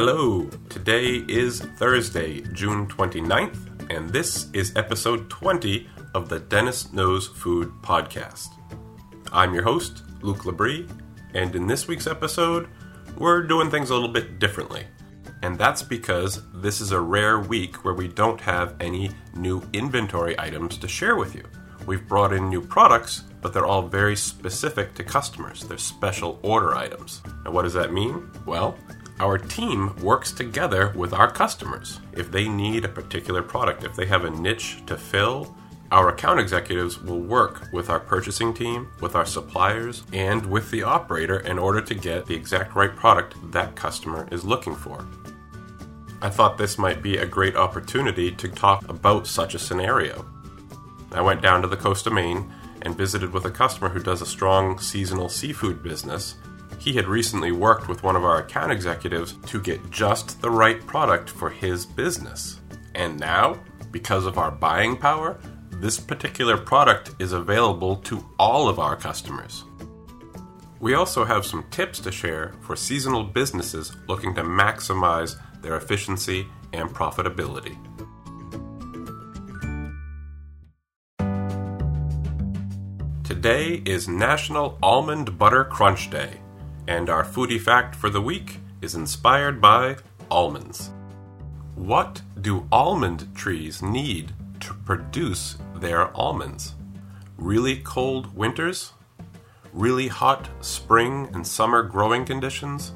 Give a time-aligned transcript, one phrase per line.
[0.00, 7.26] Hello, today is Thursday, June 29th, and this is episode 20 of the Dennis Knows
[7.26, 8.50] Food podcast.
[9.32, 10.88] I'm your host, Luke Labrie,
[11.34, 12.68] and in this week's episode,
[13.16, 14.86] we're doing things a little bit differently.
[15.42, 20.38] And that's because this is a rare week where we don't have any new inventory
[20.38, 21.42] items to share with you.
[21.86, 25.64] We've brought in new products, but they're all very specific to customers.
[25.64, 27.20] They're special order items.
[27.44, 28.30] And what does that mean?
[28.46, 28.78] Well,
[29.20, 32.00] our team works together with our customers.
[32.12, 35.54] If they need a particular product, if they have a niche to fill,
[35.90, 40.82] our account executives will work with our purchasing team, with our suppliers, and with the
[40.82, 45.06] operator in order to get the exact right product that customer is looking for.
[46.20, 50.26] I thought this might be a great opportunity to talk about such a scenario.
[51.12, 54.20] I went down to the coast of Maine and visited with a customer who does
[54.20, 56.34] a strong seasonal seafood business
[56.78, 60.84] he had recently worked with one of our account executives to get just the right
[60.86, 62.60] product for his business.
[62.94, 63.58] And now,
[63.90, 65.38] because of our buying power,
[65.72, 69.64] this particular product is available to all of our customers.
[70.80, 76.46] We also have some tips to share for seasonal businesses looking to maximize their efficiency
[76.72, 77.76] and profitability.
[83.24, 86.40] Today is National Almond Butter Crunch Day
[86.88, 89.94] and our foodie fact for the week is inspired by
[90.30, 90.90] almonds.
[91.74, 96.74] What do almond trees need to produce their almonds?
[97.36, 98.92] Really cold winters?
[99.74, 102.92] Really hot spring and summer growing conditions?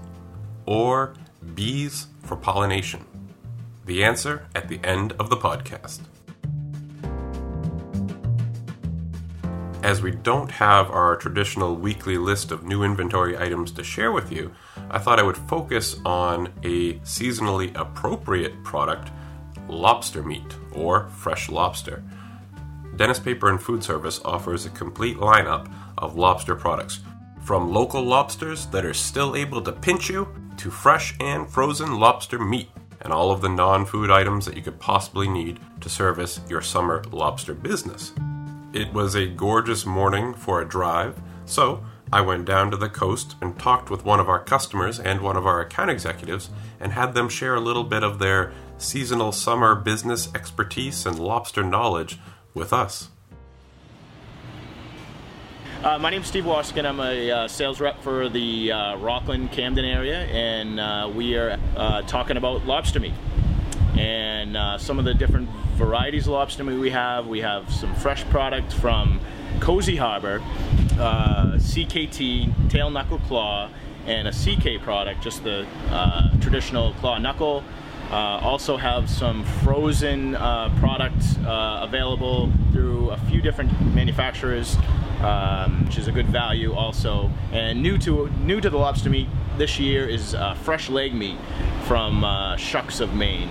[0.64, 1.12] Or
[1.54, 3.04] bees for pollination?
[3.84, 6.00] The answer at the end of the podcast.
[9.82, 14.30] As we don't have our traditional weekly list of new inventory items to share with
[14.30, 14.52] you,
[14.88, 19.10] I thought I would focus on a seasonally appropriate product
[19.68, 22.04] lobster meat or fresh lobster.
[22.94, 27.00] Dennis Paper and Food Service offers a complete lineup of lobster products,
[27.42, 30.28] from local lobsters that are still able to pinch you
[30.58, 32.68] to fresh and frozen lobster meat
[33.00, 36.62] and all of the non food items that you could possibly need to service your
[36.62, 38.12] summer lobster business.
[38.72, 43.36] It was a gorgeous morning for a drive, so I went down to the coast
[43.42, 46.48] and talked with one of our customers and one of our account executives
[46.80, 51.62] and had them share a little bit of their seasonal summer business expertise and lobster
[51.62, 52.18] knowledge
[52.54, 53.10] with us.
[55.84, 56.86] Uh, my name is Steve Washington.
[56.86, 61.58] I'm a uh, sales rep for the uh, Rockland Camden area, and uh, we are
[61.76, 63.14] uh, talking about lobster meat
[63.98, 67.26] and uh, some of the different varieties of lobster meat we have.
[67.26, 69.20] We have some fresh product from
[69.60, 70.40] Cozy Harbor,
[70.98, 73.70] uh, CKT, tail knuckle claw,
[74.06, 77.62] and a CK product, just the uh, traditional claw knuckle.
[78.10, 84.76] Uh, also have some frozen uh, product uh, available through a few different manufacturers,
[85.22, 87.30] um, which is a good value also.
[87.52, 91.38] And new to new to the lobster meat this year is uh, fresh leg meat
[91.84, 92.22] from
[92.58, 93.48] Shucks of Maine.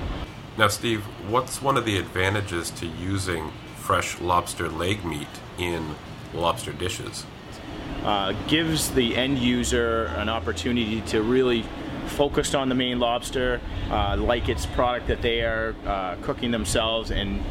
[0.61, 5.25] Now, Steve, what's one of the advantages to using fresh lobster leg meat
[5.57, 5.95] in
[6.35, 7.25] lobster dishes?
[8.03, 11.66] Uh, gives the end user an opportunity to really
[12.09, 17.09] focus on the Maine lobster, uh, like its product that they are uh, cooking themselves
[17.09, 17.41] and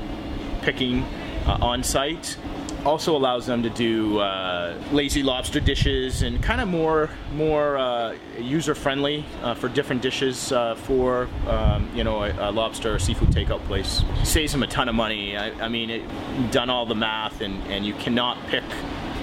[0.63, 1.03] picking
[1.47, 2.37] uh, on site
[2.85, 8.17] also allows them to do uh, lazy lobster dishes and kind of more more uh,
[8.39, 12.99] user friendly uh, for different dishes uh, for um, you know a, a, lobster or
[12.99, 14.03] seafood takeout place.
[14.25, 15.37] Saves them a ton of money.
[15.37, 18.65] I, I mean, it, done all the math, and, and you cannot pick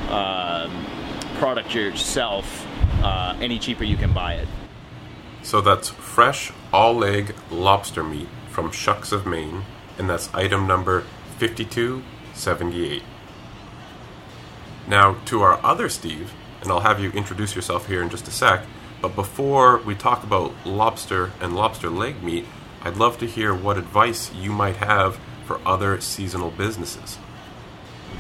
[0.10, 0.86] um,
[1.36, 2.66] product yourself
[3.02, 4.48] uh, any cheaper you can buy it.
[5.44, 9.64] So that's fresh all leg lobster meat from Shucks of Maine,
[9.98, 11.02] and that's item number
[11.40, 13.04] 5278.
[14.88, 18.32] Now, to our other Steve, and I'll have you introduce yourself here in just a
[18.32, 18.64] sec,
[19.02, 22.46] but before we talk about lobster and lobster leg meat,
[22.84, 27.18] I'd love to hear what advice you might have for other seasonal businesses.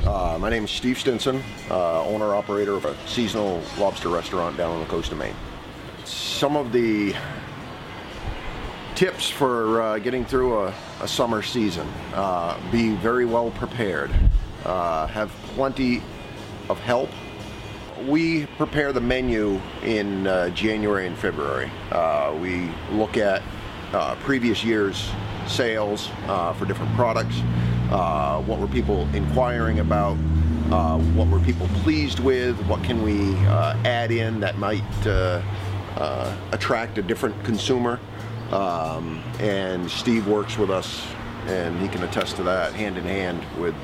[0.06, 1.42] Uh, my name is Steve Stinson,
[1.72, 5.36] uh, owner operator of a seasonal lobster restaurant down on the coast of Maine.
[6.04, 7.16] Some of the
[8.96, 14.12] tips for uh, getting through a, a summer season uh, be very well prepared,
[14.66, 16.02] uh, have plenty
[16.70, 17.10] of help.
[18.08, 21.72] We prepare the menu in uh, January and February.
[21.92, 23.42] Uh, we look at
[23.94, 25.10] uh, previous year's
[25.48, 27.40] sales uh, for different products.
[27.90, 30.18] Uh, what were people inquiring about?
[30.72, 32.60] Uh, what were people pleased with?
[32.68, 33.36] What can we
[33.86, 34.84] add in that might
[36.52, 38.00] attract a different consumer?
[38.52, 41.06] Um, and Steve works with us,
[41.48, 43.76] and he can attest to that hand in hand with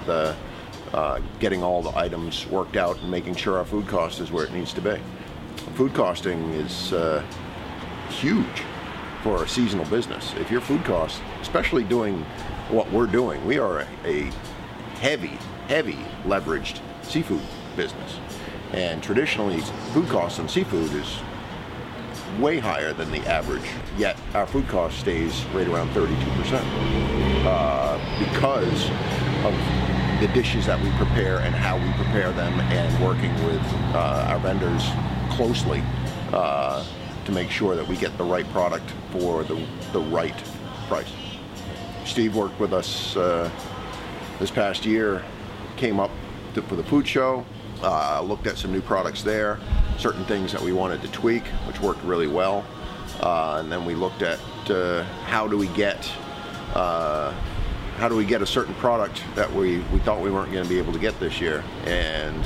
[0.94, 4.46] uh, getting all the items worked out and making sure our food cost is where
[4.46, 5.00] it needs to be.
[5.76, 7.24] Food costing is uh,
[8.10, 8.64] huge
[9.24, 10.34] for a seasonal business.
[10.38, 12.22] If your food costs, especially doing
[12.70, 14.32] what we're doing, we are a, a
[15.00, 15.38] heavy,
[15.68, 17.42] heavy leveraged seafood
[17.76, 18.20] business.
[18.74, 19.62] And traditionally,
[19.94, 21.18] food costs on seafood is
[22.40, 23.66] way higher than the average,
[23.98, 28.90] yet our food cost stays right around 32% uh, because
[29.46, 29.83] of
[30.24, 33.62] the dishes that we prepare and how we prepare them and working with
[33.94, 34.88] uh, our vendors
[35.32, 35.84] closely
[36.32, 36.82] uh,
[37.26, 39.56] to make sure that we get the right product for the,
[39.92, 40.42] the right
[40.88, 41.12] price.
[42.06, 43.52] Steve worked with us uh,
[44.40, 45.22] this past year,
[45.76, 46.12] came up
[46.54, 47.46] to, for the food show,
[47.82, 49.60] uh, looked at some new products there,
[49.98, 52.64] certain things that we wanted to tweak, which worked really well.
[53.20, 54.40] Uh, and then we looked at
[54.70, 56.10] uh, how do we get
[57.98, 60.70] how do we get a certain product that we, we thought we weren't going to
[60.70, 62.44] be able to get this year, and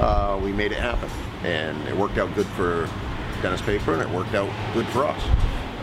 [0.00, 1.08] uh, we made it happen.
[1.42, 2.88] And it worked out good for
[3.42, 5.22] Dennis Paper, and it worked out good for us.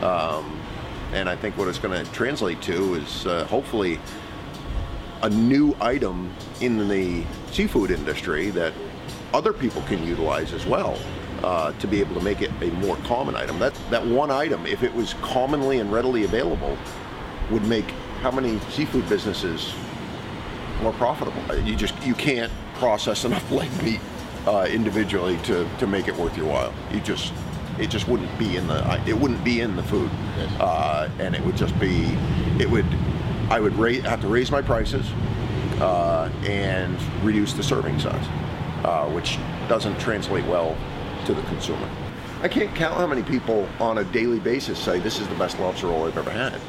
[0.04, 0.62] Um,
[1.14, 4.00] and I think what it's going to translate to is uh, hopefully
[5.22, 8.74] a new item in the seafood industry that
[9.34, 11.00] other people can utilize as well
[11.44, 13.58] uh, to be able to make it a more common item.
[13.60, 16.78] That that one item, if it was commonly and readily available,
[17.50, 17.86] would make
[18.22, 19.74] how many seafood businesses
[20.82, 21.42] more profitable?
[21.50, 24.02] Uh, You just you can't process enough leg meat
[24.48, 26.74] uh, individually to, to make it worth your while.
[26.92, 27.34] You just
[27.80, 30.10] it just wouldn't be in the it wouldn't be in the food,
[30.60, 32.06] uh, and it would just be
[32.60, 32.86] it would
[33.50, 35.06] I would ra- have to raise my prices
[35.80, 38.26] uh, and reduce the serving size,
[38.86, 40.76] uh, which doesn't translate well
[41.26, 41.90] to the consumer.
[42.42, 45.60] I can't count how many people on a daily basis say this is the best
[45.60, 46.60] lobster roll I've ever had,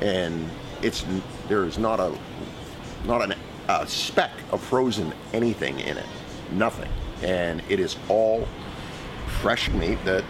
[0.00, 0.48] and
[0.84, 1.04] it's
[1.48, 2.16] there is not a
[3.06, 3.34] not an,
[3.68, 6.06] a speck of frozen anything in it,
[6.52, 6.90] nothing,
[7.22, 8.46] and it is all
[9.40, 10.24] fresh meat that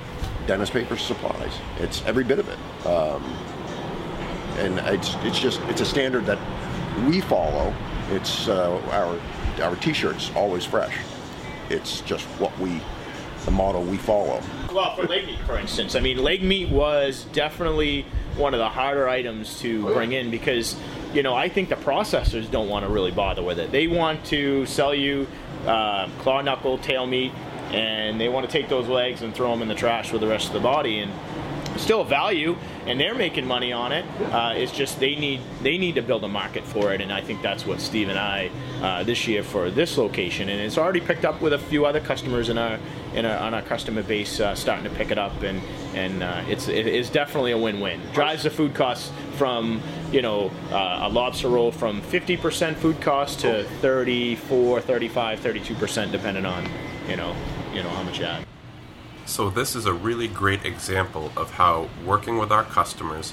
[0.47, 1.53] Dennis Paper supplies.
[1.79, 2.87] It's every bit of it.
[2.87, 3.23] Um,
[4.59, 6.39] and it's it's just it's a standard that
[7.09, 7.75] we follow.
[8.11, 10.97] It's uh, our our T-shirts always fresh.
[11.71, 12.81] It's just what we
[13.45, 14.41] the model we follow.
[14.75, 18.05] Well, for leg meat, for instance, I mean, leg meat was definitely
[18.37, 20.75] one of the harder items to bring in because,
[21.12, 23.71] you know, I think the processors don't want to really bother with it.
[23.71, 25.29] They want to sell you
[25.65, 27.31] uh, claw knuckle, tail meat,
[27.71, 30.26] and they want to take those legs and throw them in the trash with the
[30.26, 30.99] rest of the body.
[30.99, 31.12] And
[31.76, 32.56] still a value,
[32.87, 34.05] and they're making money on it.
[34.32, 37.21] Uh, it's just they need they need to build a market for it, and I
[37.21, 38.50] think that's what Steve and I
[38.82, 42.00] uh, this year for this location, and it's already picked up with a few other
[42.00, 42.79] customers in our
[43.15, 45.61] in our, on our customer base uh, starting to pick it up, and
[45.94, 48.00] and uh, it's it is definitely a win-win.
[48.12, 49.81] Drives the food costs from
[50.12, 56.47] you know uh, a lobster roll from 50% food cost to 34, 35, 32% depending
[56.47, 56.69] on
[57.09, 57.35] you know
[57.73, 58.47] you know how much you add.
[59.26, 63.32] So, this is a really great example of how, working with our customers,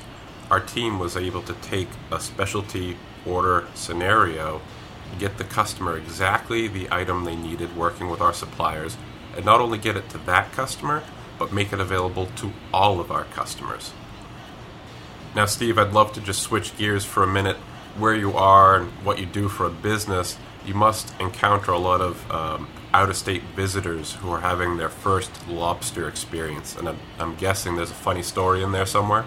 [0.49, 2.95] our team was able to take a specialty
[3.25, 4.61] order scenario,
[5.19, 8.97] get the customer exactly the item they needed, working with our suppliers,
[9.35, 11.03] and not only get it to that customer,
[11.37, 13.91] but make it available to all of our customers.
[15.35, 17.57] Now, Steve, I'd love to just switch gears for a minute.
[17.97, 21.99] Where you are and what you do for a business, you must encounter a lot
[21.99, 26.75] of um, out of state visitors who are having their first lobster experience.
[26.75, 29.25] And I'm, I'm guessing there's a funny story in there somewhere.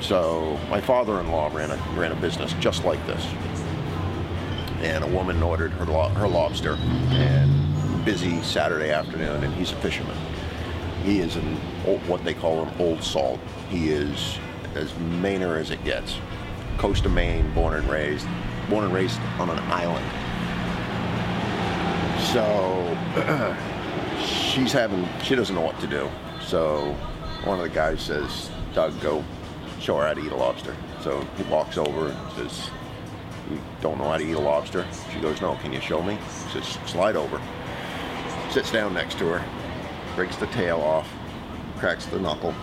[0.00, 3.24] So my father-in-law ran a ran a business just like this,
[4.80, 6.74] and a woman ordered her lo- her lobster,
[7.10, 10.16] and busy Saturday afternoon, and he's a fisherman.
[11.02, 13.40] He is an old, what they call an old salt.
[13.70, 14.38] He is
[14.74, 16.18] as Mainer as it gets,
[16.76, 18.26] coast of Maine, born and raised,
[18.68, 20.04] born and raised on an island.
[22.36, 22.98] So
[24.22, 26.06] she's having she doesn't know what to do.
[26.44, 26.92] So
[27.44, 29.24] one of the guys says, Doug, go
[29.80, 30.76] show her how to eat a lobster.
[31.00, 32.68] So he walks over and says,
[33.50, 34.84] You don't know how to eat a lobster?
[35.14, 36.16] She goes, No, can you show me?
[36.52, 37.40] He says, Slide over.
[38.50, 39.44] Sits down next to her,
[40.14, 41.10] breaks the tail off,
[41.78, 42.54] cracks the knuckle,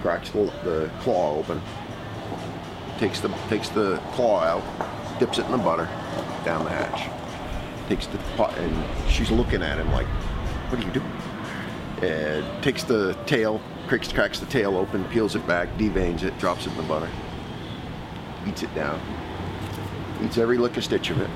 [0.00, 1.60] cracks the, the claw open,
[2.96, 5.84] takes the takes the claw out, dips it in the butter,
[6.46, 7.17] down the hatch.
[7.88, 10.06] Takes the pot and she's looking at him like,
[10.70, 11.12] What are you doing?
[12.02, 16.66] and takes the tail, cracks, cracks the tail open, peels it back, deveins it, drops
[16.66, 17.08] it in the butter,
[18.46, 19.00] eats it down,
[20.22, 21.28] eats every lick of stitch of it,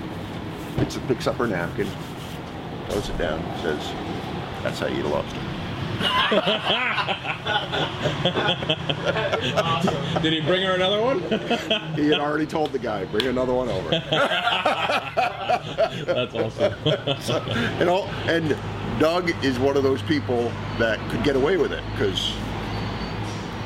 [0.76, 1.88] picks, picks up her napkin,
[2.88, 3.92] throws it down, says,
[4.62, 5.40] "That's how you eat a lobster."
[10.22, 11.20] Did he bring her another one?
[11.94, 13.90] He had already told the guy, bring another one over.
[15.76, 16.74] That's awesome.
[17.80, 18.56] and all, and
[19.00, 22.34] Doug is one of those people that could get away with it because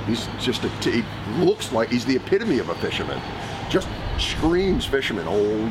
[0.06, 1.04] he's just a t- he
[1.44, 3.20] looks like he's the epitome of a fisherman.
[3.70, 5.68] Just screams fisherman, old,